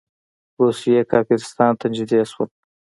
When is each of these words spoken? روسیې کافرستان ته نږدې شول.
روسیې 0.61 0.99
کافرستان 1.11 1.71
ته 1.79 1.85
نږدې 1.93 2.21
شول. 2.31 2.49